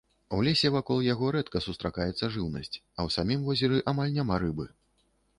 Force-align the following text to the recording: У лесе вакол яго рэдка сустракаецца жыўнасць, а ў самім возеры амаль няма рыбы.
У 0.35 0.37
лесе 0.45 0.69
вакол 0.75 1.01
яго 1.07 1.25
рэдка 1.35 1.59
сустракаецца 1.65 2.29
жыўнасць, 2.37 2.73
а 2.97 2.99
ў 3.09 3.15
самім 3.17 3.43
возеры 3.49 3.83
амаль 3.93 4.15
няма 4.17 4.39
рыбы. 4.45 4.65